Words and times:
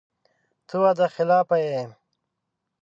ته 0.67 0.75
وعده 0.81 1.05
خلافه 1.15 1.57
یې! 1.65 1.81